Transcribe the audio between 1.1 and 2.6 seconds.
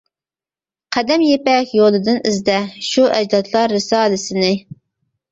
يىپەك يولىدىن ئىزدە،